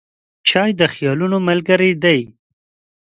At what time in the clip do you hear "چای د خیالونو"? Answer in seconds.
0.49-1.37